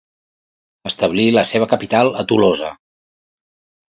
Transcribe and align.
Establí 0.91 1.25
la 1.35 1.43
seva 1.49 1.67
capital 1.73 2.09
a 2.23 2.25
Tolosa. 2.31 2.71